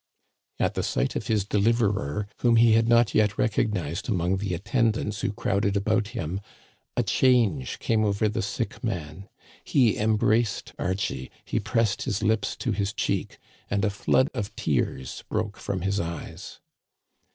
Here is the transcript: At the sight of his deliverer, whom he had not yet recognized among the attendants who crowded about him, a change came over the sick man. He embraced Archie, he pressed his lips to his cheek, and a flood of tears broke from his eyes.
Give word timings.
At 0.57 0.73
the 0.73 0.81
sight 0.81 1.15
of 1.15 1.27
his 1.27 1.45
deliverer, 1.45 2.27
whom 2.39 2.55
he 2.55 2.71
had 2.73 2.89
not 2.89 3.13
yet 3.13 3.37
recognized 3.37 4.09
among 4.09 4.37
the 4.37 4.55
attendants 4.55 5.21
who 5.21 5.31
crowded 5.31 5.77
about 5.77 6.07
him, 6.17 6.41
a 6.97 7.03
change 7.03 7.77
came 7.77 8.03
over 8.03 8.27
the 8.27 8.41
sick 8.41 8.83
man. 8.83 9.29
He 9.63 9.99
embraced 9.99 10.73
Archie, 10.79 11.29
he 11.45 11.59
pressed 11.59 12.01
his 12.01 12.23
lips 12.23 12.55
to 12.55 12.71
his 12.71 12.93
cheek, 12.93 13.37
and 13.69 13.85
a 13.85 13.91
flood 13.91 14.31
of 14.33 14.55
tears 14.55 15.23
broke 15.29 15.57
from 15.57 15.81
his 15.81 15.99
eyes. 15.99 16.59